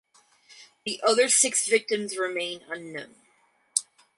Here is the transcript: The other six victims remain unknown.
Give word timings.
The 0.83 0.99
other 1.05 1.29
six 1.29 1.67
victims 1.67 2.17
remain 2.17 2.61
unknown. 2.67 3.17